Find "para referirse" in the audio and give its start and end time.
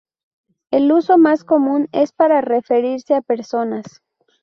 2.11-3.13